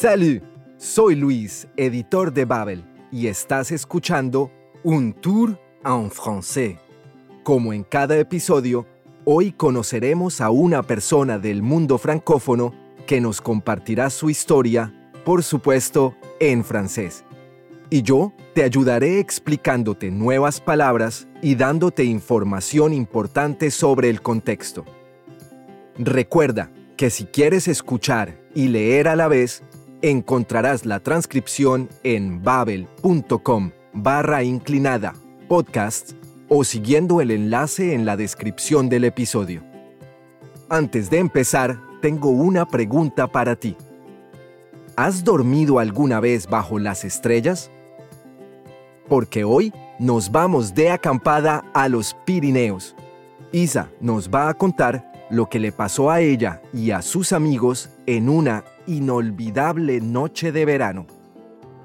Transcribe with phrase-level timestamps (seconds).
[0.00, 0.44] Salut,
[0.76, 4.48] soy Luis, editor de Babel, y estás escuchando
[4.84, 6.78] Un Tour en Français.
[7.42, 8.86] Como en cada episodio,
[9.24, 12.72] hoy conoceremos a una persona del mundo francófono
[13.08, 17.24] que nos compartirá su historia, por supuesto, en francés.
[17.90, 24.84] Y yo te ayudaré explicándote nuevas palabras y dándote información importante sobre el contexto.
[25.98, 29.62] Recuerda que si quieres escuchar y leer a la vez,
[30.02, 35.14] encontrarás la transcripción en babel.com barra inclinada
[35.48, 36.12] podcast
[36.48, 39.62] o siguiendo el enlace en la descripción del episodio.
[40.68, 43.76] Antes de empezar, tengo una pregunta para ti.
[44.96, 47.70] ¿Has dormido alguna vez bajo las estrellas?
[49.08, 52.94] Porque hoy nos vamos de acampada a los Pirineos.
[53.52, 57.90] Isa nos va a contar lo que le pasó a ella y a sus amigos
[58.06, 61.06] en una inolvidable noche de verano.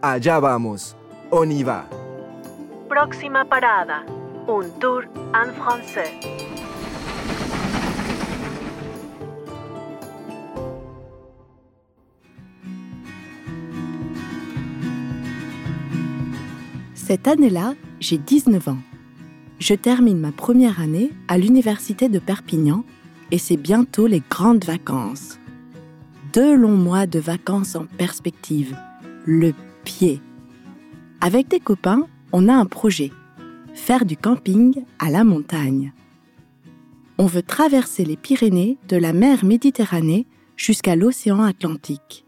[0.00, 0.96] Allá vamos,
[1.30, 1.88] on y va.
[2.88, 4.04] Próxima parada,
[4.48, 5.04] un tour
[5.34, 6.20] en français.
[16.94, 18.78] Cette année-là, j'ai 19 ans.
[19.58, 22.84] Je termine ma première année à l'université de Perpignan
[23.32, 25.40] et c'est bientôt les grandes vacances.
[26.34, 28.76] Deux longs mois de vacances en perspective.
[29.24, 30.20] Le pied.
[31.22, 33.10] Avec des copains, on a un projet.
[33.74, 35.92] Faire du camping à la montagne.
[37.16, 42.26] On veut traverser les Pyrénées de la mer Méditerranée jusqu'à l'océan Atlantique.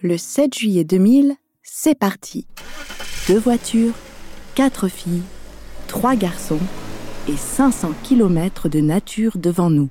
[0.00, 2.46] Le 7 juillet 2000, c'est parti.
[3.26, 3.94] Deux voitures,
[4.54, 5.22] quatre filles,
[5.88, 6.60] trois garçons
[7.28, 9.88] et 500 km de nature devant nous.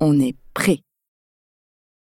[0.00, 0.84] On est prêt.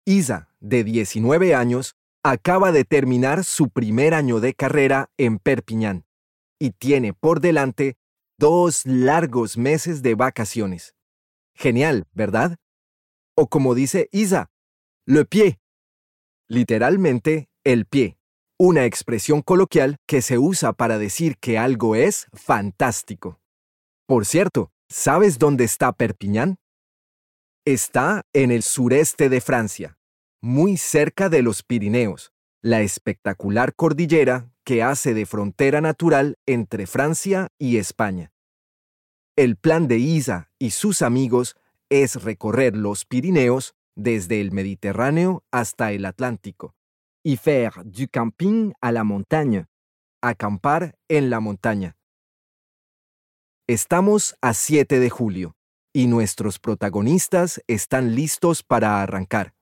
[0.06, 6.06] Isa, de 19 años, acaba de terminar su primer año de carrera en Perpiñán
[6.60, 7.96] y tiene por delante
[8.38, 10.94] dos largos meses de vacaciones.
[11.56, 12.58] Genial, ¿verdad?
[13.34, 14.50] O como dice Isa,
[15.06, 15.60] le pie.
[16.50, 18.18] Literalmente, el pie,
[18.60, 23.40] una expresión coloquial que se usa para decir que algo es fantástico.
[24.06, 26.58] Por cierto, ¿sabes dónde está Perpiñán?
[27.68, 29.98] Está en el sureste de Francia,
[30.40, 32.32] muy cerca de los Pirineos,
[32.62, 38.32] la espectacular cordillera que hace de frontera natural entre Francia y España.
[39.36, 41.56] El plan de Isa y sus amigos
[41.90, 46.76] es recorrer los Pirineos desde el Mediterráneo hasta el Atlántico
[47.24, 49.66] y faire du camping à la montagne,
[50.22, 51.98] acampar en la montaña.
[53.66, 55.56] Estamos a 7 de julio
[55.96, 59.54] y nuestros protagonistas están listos para arrancar.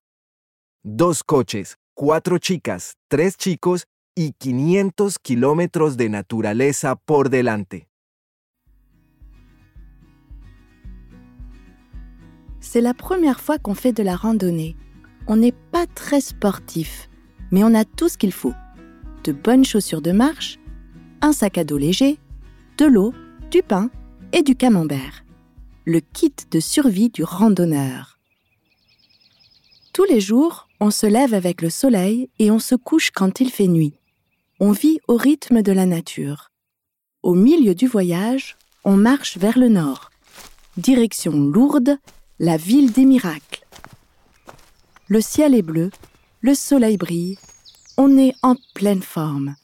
[0.83, 3.85] Dos coches, cuatro chicas, tres chicos
[4.15, 7.87] y 500 kilómetros de naturaleza por delante.
[12.61, 14.75] C'est la première fois qu'on fait de la randonnée.
[15.27, 17.09] On n'est pas très sportif,
[17.51, 18.55] mais on a tout ce qu'il faut.
[19.23, 20.57] De bonnes chaussures de marche,
[21.21, 22.17] un sac à dos léger,
[22.79, 23.13] de l'eau,
[23.51, 23.91] du pain
[24.31, 25.22] et du camembert.
[25.85, 28.17] Le kit de survie du randonneur.
[29.91, 33.51] Tous les jours, on se lève avec le soleil et on se couche quand il
[33.51, 33.93] fait nuit.
[34.61, 36.51] On vit au rythme de la nature.
[37.21, 38.55] Au milieu du voyage,
[38.85, 40.09] on marche vers le nord.
[40.77, 41.97] Direction Lourdes,
[42.39, 43.65] la ville des miracles.
[45.07, 45.91] Le ciel est bleu,
[46.39, 47.37] le soleil brille,
[47.97, 49.55] on est en pleine forme.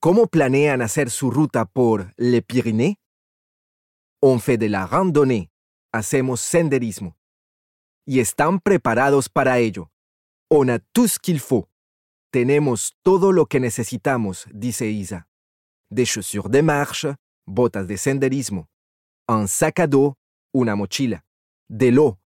[0.00, 2.96] ¿Cómo planean hacer su ruta por Les Pyrénées?
[4.20, 5.50] On fait de la randonnée,
[5.92, 7.16] hacemos senderismo.
[8.06, 9.90] Y están preparados para ello.
[10.50, 11.68] On a tout ce qu'il faut.
[12.30, 15.26] Tenemos todo lo que necesitamos, dice Isa.
[15.90, 17.16] Des chaussures de marche,
[17.46, 18.68] botas de senderismo,
[19.26, 19.88] un sac à
[20.52, 21.24] una mochila,
[21.68, 22.18] de l'eau,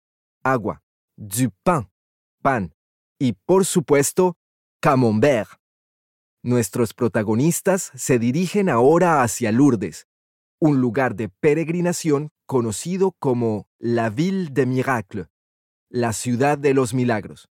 [0.43, 0.83] agua,
[1.17, 1.89] du pain,
[2.43, 2.73] pan,
[3.19, 4.37] y por supuesto,
[4.81, 5.60] camembert.
[6.43, 10.07] Nuestros protagonistas se dirigen ahora hacia Lourdes,
[10.59, 15.29] un lugar de peregrinación conocido como la Ville des Miracles,
[15.91, 17.51] la ciudad de los milagros.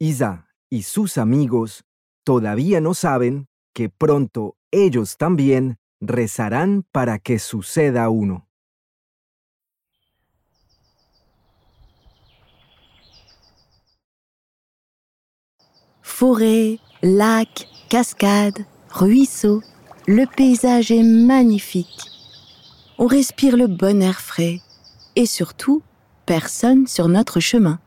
[0.00, 1.84] Isa y sus amigos
[2.24, 8.48] todavía no saben que pronto ellos también rezarán para que suceda uno.
[16.02, 19.62] Forêt, lacs, cascades, ruisseaux,
[20.06, 22.06] le paysage est magnifique.
[22.98, 24.60] On respire le bon air frais
[25.16, 25.82] et surtout,
[26.26, 27.80] personne sur notre chemin.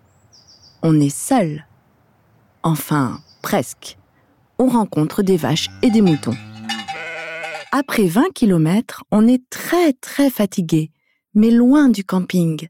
[0.83, 1.65] on est seul.
[2.61, 3.97] Enfin, presque.
[4.59, 6.35] On rencontre des vaches et des moutons.
[7.71, 10.91] Après 20 kilomètres, on est très très fatigué,
[11.33, 12.67] mais loin du camping.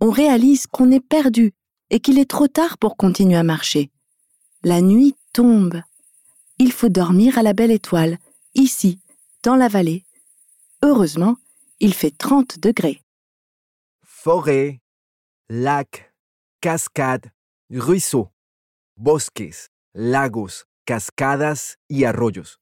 [0.00, 1.52] On réalise qu'on est perdu
[1.90, 3.90] et qu'il est trop tard pour continuer à marcher.
[4.64, 5.82] La nuit tombe.
[6.58, 8.18] Il faut dormir à la belle étoile,
[8.54, 9.00] ici,
[9.42, 10.04] dans la vallée.
[10.82, 11.36] Heureusement,
[11.80, 13.02] il fait 30 degrés.
[14.02, 14.80] Forêt,
[15.48, 16.12] lac,
[16.60, 17.32] cascade,
[17.70, 18.28] ruisseau,
[18.96, 22.58] bosques, lagos, cascadas y arroyos.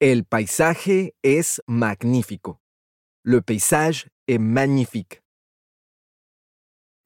[0.00, 2.60] El paisaje es magnífico.
[3.22, 5.22] Le paysage est magnifique.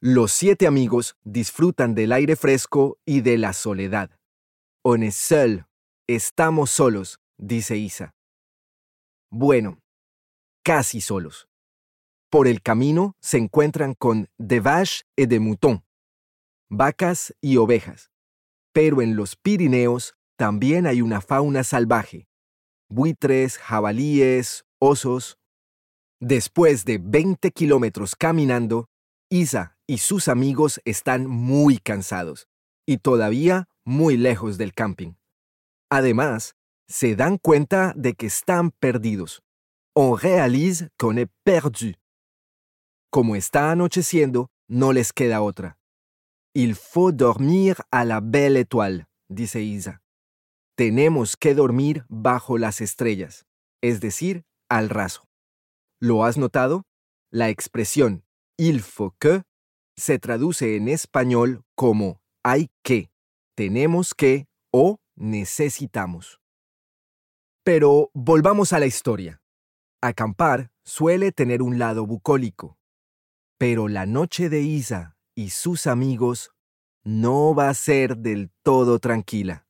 [0.03, 4.11] Los siete amigos disfrutan del aire fresco y de la soledad.
[4.83, 5.67] On est seul.
[6.09, 8.15] Estamos solos, dice Isa.
[9.31, 9.79] Bueno,
[10.65, 11.49] casi solos.
[12.31, 15.83] Por el camino se encuentran con de vaches et de moutons,
[16.71, 18.11] vacas y ovejas.
[18.73, 22.27] Pero en los Pirineos también hay una fauna salvaje,
[22.89, 25.37] buitres, jabalíes, osos.
[26.21, 28.89] Después de 20 kilómetros caminando,
[29.29, 32.49] Isa y sus amigos están muy cansados
[32.87, 35.15] y todavía muy lejos del camping.
[35.91, 36.55] Además,
[36.89, 39.43] se dan cuenta de que están perdidos.
[39.95, 41.95] On réalise qu'on est perdu.
[43.11, 45.79] Como está anocheciendo, no les queda otra.
[46.55, 50.01] Il faut dormir à la belle étoile, dice Isa.
[50.77, 53.47] Tenemos que dormir bajo las estrellas,
[53.83, 55.29] es decir, al raso.
[56.01, 56.85] ¿Lo has notado?
[57.31, 58.25] La expresión
[58.61, 59.43] il faut que
[59.97, 63.10] se traduce en español como hay que,
[63.61, 66.41] tenemos que o necesitamos.
[67.63, 69.43] Pero volvamos a la historia.
[70.01, 72.79] Acampar suele tener un lado bucólico,
[73.59, 76.53] pero la noche de Isa y sus amigos
[77.05, 79.67] no va a ser del todo tranquila.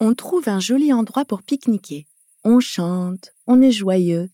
[0.00, 2.06] On trouve un joli endroit pour pique-niquer.
[2.44, 4.28] On chante, on est joyeux.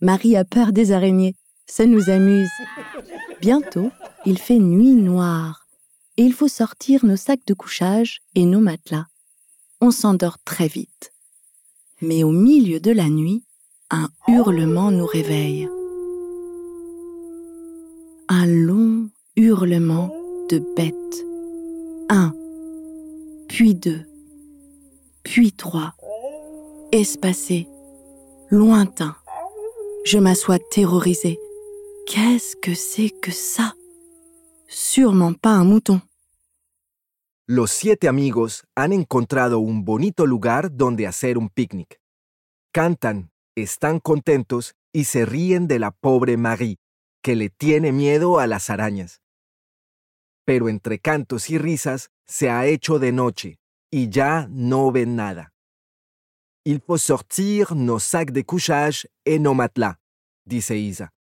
[0.00, 1.36] Marie a peur des araignées.
[1.66, 2.48] Ça nous amuse.
[3.40, 3.90] Bientôt,
[4.26, 5.66] il fait nuit noire
[6.16, 9.06] et il faut sortir nos sacs de couchage et nos matelas.
[9.80, 11.12] On s'endort très vite.
[12.00, 13.44] Mais au milieu de la nuit,
[13.90, 15.68] un hurlement nous réveille.
[18.28, 20.14] Un long hurlement
[20.48, 20.94] de bête.
[22.08, 22.32] Un,
[23.48, 24.02] puis deux,
[25.22, 25.94] puis trois,
[26.92, 27.66] espacé,
[28.50, 29.16] lointain.
[30.04, 31.38] Je m'assois terrorisée.
[32.06, 33.74] Qu'est-ce que c'est que ça
[34.68, 36.02] Sûrement pas un mouton.
[37.46, 42.00] Los siete amigos han encontrado un bonito lugar donde hacer un picnic.
[42.72, 46.76] Cantan, están contentos y se ríen de la pobre Marie,
[47.22, 49.22] que le tiene miedo a las arañas.
[50.44, 53.58] Pero entre cantos y risas se ha hecho de noche
[53.90, 55.52] y ya no ven nada.
[56.66, 59.96] Il faut sortir nos sacs de couchage et nos matelas,
[60.44, 61.14] dice Isa.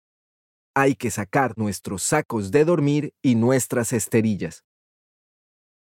[0.75, 4.65] Hay que sacar nuestros sacos de dormir y nuestras esterillas.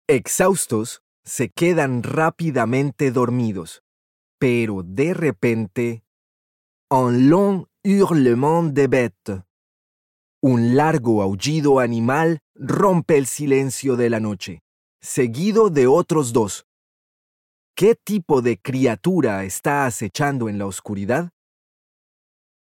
[0.07, 3.83] Exhaustos, se quedan rápidamente dormidos,
[4.39, 6.05] pero de repente,
[6.91, 9.45] un long hurlement de bête.
[10.43, 14.63] Un largo aullido animal rompe el silencio de la noche,
[15.01, 16.67] seguido de otros dos.
[17.75, 21.31] ¿Qué tipo de criatura está acechando en la oscuridad?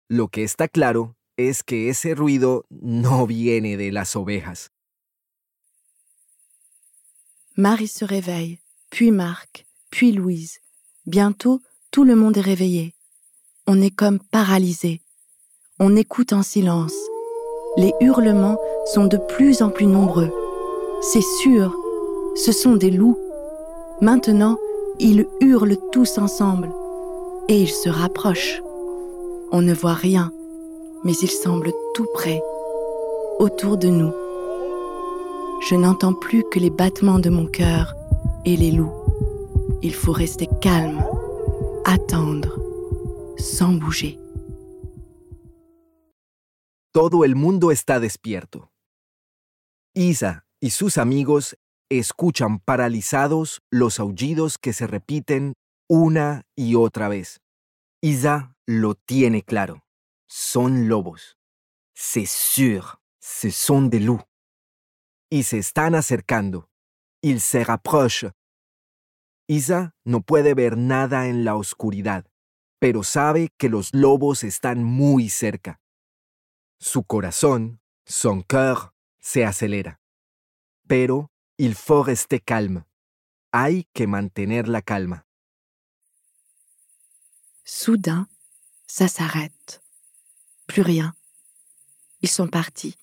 [0.09, 1.17] Lo que está claro
[1.65, 4.71] que ese ruido no viene de las ovejas.
[7.57, 10.61] Marie se réveille, puis Marc, puis Louise.
[11.05, 12.95] Bientôt, tout le monde est réveillé.
[13.67, 15.03] On est comme paralysé.
[15.79, 16.95] On écoute en silence.
[17.77, 18.59] Les hurlements
[18.95, 20.33] sont de plus en plus nombreux.
[21.03, 21.77] C'est sûr,
[22.37, 23.19] ce sont des loups.
[24.01, 24.57] Maintenant,
[24.99, 26.73] ils hurlent tous ensemble
[27.49, 28.63] et ils se rapprochent.
[29.51, 30.33] On ne voit rien,
[31.05, 32.41] mais ils semblent tout près,
[33.39, 34.13] autour de nous.
[35.69, 37.95] Je n'entends plus que les battements de mon cœur
[38.45, 38.93] et les loups.
[39.83, 41.05] Il faut rester calme,
[41.85, 42.59] attendre,
[43.39, 44.19] sans bouger.
[46.93, 48.71] Todo el mundo está despierto.
[49.95, 51.57] Isa y sus amigos
[51.91, 55.55] escuchan paralizados los aullidos que se repiten
[55.89, 57.41] una y otra vez.
[58.03, 59.85] Isa lo tiene claro.
[60.35, 61.37] Son lobos.
[61.93, 64.25] C'est sûr, ce sont des loups.
[65.31, 66.71] Y se están acercando.
[67.21, 68.33] Ils se rapprochent.
[69.47, 72.25] Isa no puede ver nada en la oscuridad,
[72.79, 75.83] pero sabe que los lobos están muy cerca.
[76.81, 80.01] Su corazón, son cœur, se acelera.
[80.89, 82.87] Pero il faut rester calme.
[83.53, 85.27] Hay que mantener la calma.
[87.65, 88.31] Soudain,
[88.87, 89.82] ça s'arrête.
[90.67, 91.15] Plus rien.
[92.23, 92.97] Ils sont partis.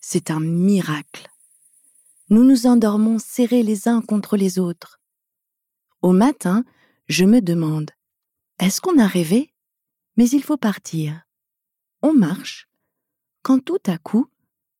[0.00, 1.28] C'est un miracle.
[2.28, 5.00] Nous nous endormons serrés les uns contre les autres.
[6.02, 6.64] Au matin,
[7.08, 7.90] je me demande,
[8.58, 9.52] est-ce qu'on a rêvé?
[10.16, 11.26] Mais il faut partir.
[12.02, 12.68] On marche,
[13.42, 14.30] quand tout à coup,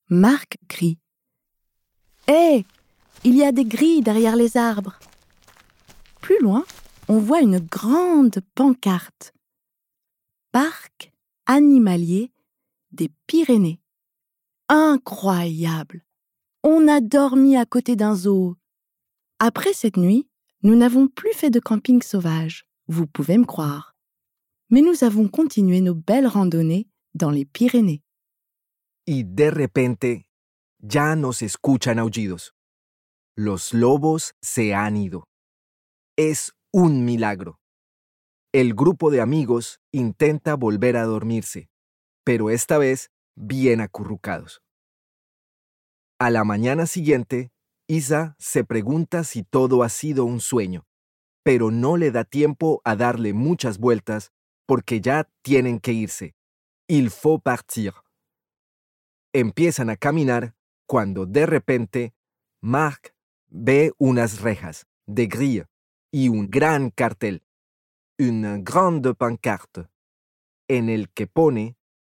[0.08, 0.98] Marc crie.
[2.28, 2.64] Hé
[3.24, 4.98] Il y a des grilles derrière les arbres.
[6.20, 6.64] Plus loin,
[7.08, 9.32] on voit une grande pancarte.
[10.52, 11.12] Parc
[11.50, 12.32] animalier
[12.92, 13.80] des Pyrénées.
[14.68, 16.04] Incroyable
[16.62, 18.56] On a dormi à côté d'un zoo.
[19.40, 20.28] Après cette nuit,
[20.62, 23.96] nous n'avons plus fait de camping sauvage, vous pouvez me croire.
[24.70, 28.04] Mais nous avons continué nos belles randonnées dans les Pyrénées.
[29.08, 30.28] Y de repente,
[30.78, 32.52] ya no se escuchan aullidos.
[33.36, 35.24] Los lobos se han ido.
[36.16, 37.58] Es un milagro.
[38.52, 41.70] El grupo de amigos intenta volver a dormirse,
[42.24, 44.60] pero esta vez bien acurrucados.
[46.18, 47.52] A la mañana siguiente,
[47.86, 50.84] Isa se pregunta si todo ha sido un sueño,
[51.44, 54.32] pero no le da tiempo a darle muchas vueltas
[54.66, 56.34] porque ya tienen que irse.
[56.88, 57.92] Il faut partir.
[59.32, 62.14] Empiezan a caminar cuando de repente
[62.60, 63.14] Marc
[63.48, 65.66] ve unas rejas de grille
[66.10, 67.44] y un gran cartel,
[68.20, 69.88] une grande pancarte,
[70.68, 71.78] en el que pone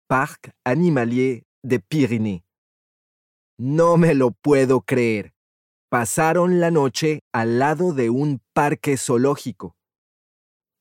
[0.08, 2.42] Parc Animalier de Pyrénées.
[3.58, 5.34] No me lo puedo creer.
[5.90, 9.76] Pasaron la noche al lado de un parque zoológico.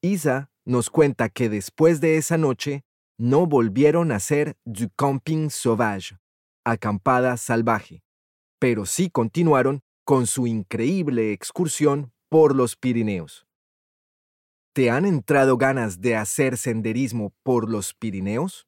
[0.01, 2.85] Isa nos cuenta que después de esa noche
[3.17, 6.17] no volvieron a hacer du camping sauvage,
[6.63, 8.03] acampada salvaje,
[8.57, 13.48] pero sí continuaron con su increíble excursión por los Pirineos.
[14.79, 18.65] ¿Te han entrado ganas de hacer senderismo por los Pirineos?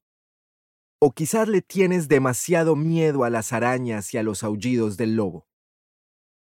[0.99, 5.47] ¿O quizás le tienes demasiado miedo a las arañas y a los aullidos del lobo?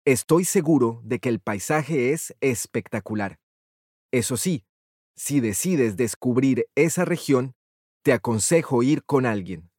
[0.05, 3.41] Estoy seguro de que el paisaje es espectacular.
[4.13, 4.67] Eso sí,
[5.17, 7.55] si decides descubrir esa región,
[8.03, 9.71] te aconsejo ir con alguien.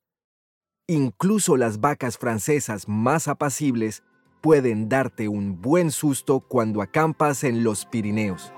[0.87, 4.01] Incluso las vacas francesas más apacibles
[4.41, 8.51] pueden darte un buen susto cuando acampas en los Pirineos.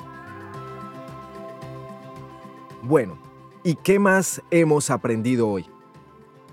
[2.82, 3.18] Bueno,
[3.64, 5.66] ¿y qué más hemos aprendido hoy?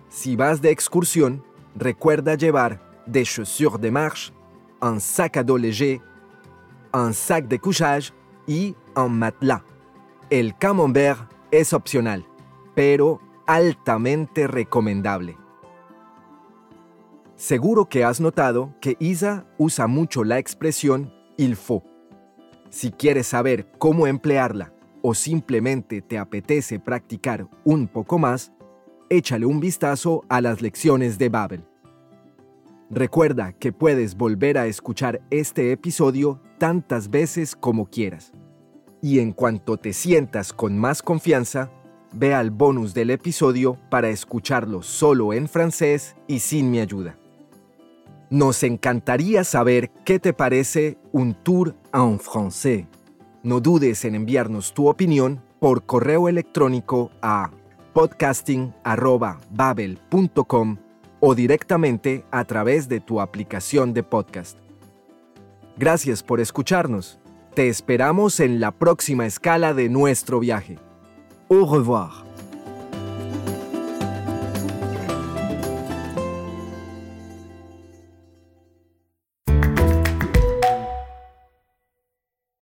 [0.08, 1.44] Si vas de excursión,
[1.76, 4.32] recuerda llevar des chaussures de marche,
[4.82, 6.00] un sac à dos léger,
[6.92, 8.12] un sac de couchage
[8.44, 9.62] y un matelas.
[10.28, 12.26] El camembert es opcional,
[12.74, 15.36] pero altamente recomendable.
[17.36, 21.84] Seguro que has notado que Isa usa mucho la expresión il faut.
[22.68, 24.72] Si quieres saber cómo emplearla
[25.08, 28.50] o simplemente te apetece practicar un poco más,
[29.08, 31.64] échale un vistazo a las lecciones de Babel.
[32.90, 38.32] Recuerda que puedes volver a escuchar este episodio tantas veces como quieras.
[39.00, 41.70] Y en cuanto te sientas con más confianza,
[42.12, 47.16] ve al bonus del episodio para escucharlo solo en francés y sin mi ayuda.
[48.28, 52.86] Nos encantaría saber qué te parece un tour en français.
[53.46, 57.52] No dudes en enviarnos tu opinión por correo electrónico a
[57.92, 60.76] podcasting.babel.com
[61.20, 64.58] o directamente a través de tu aplicación de podcast.
[65.76, 67.20] Gracias por escucharnos.
[67.54, 70.80] Te esperamos en la próxima escala de nuestro viaje.
[71.48, 72.25] Au revoir.